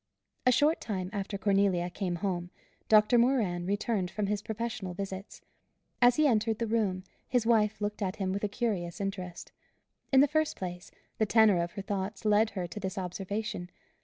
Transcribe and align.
A 0.47 0.51
short 0.51 0.81
time 0.81 1.11
after 1.13 1.37
Cornelia 1.37 1.91
came 1.91 2.15
home, 2.15 2.49
Doctor 2.89 3.19
Moran 3.19 3.67
returned 3.67 4.09
from 4.09 4.25
his 4.25 4.41
professional 4.41 4.95
visits. 4.95 5.41
As 6.01 6.15
he 6.15 6.25
entered 6.25 6.57
the 6.57 6.65
room, 6.65 7.03
his 7.27 7.45
wife 7.45 7.79
looked 7.79 8.01
at 8.01 8.15
him 8.15 8.31
with 8.33 8.43
a 8.43 8.47
curious 8.47 8.99
interest. 8.99 9.51
In 10.11 10.19
the 10.19 10.27
first 10.27 10.55
place, 10.57 10.89
the 11.19 11.27
tenor 11.27 11.61
of 11.61 11.73
her 11.73 11.83
thoughts 11.83 12.25
led 12.25 12.49
her 12.57 12.65
to 12.65 12.79
this 12.79 12.97
observation. 12.97 13.69